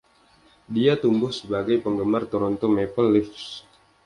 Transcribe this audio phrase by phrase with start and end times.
[0.75, 3.45] Dia tumbuh sebagai penggemar Toronto Maple Leafs.